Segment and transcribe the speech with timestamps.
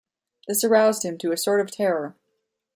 [0.47, 2.15] This aroused him to a sort of terror.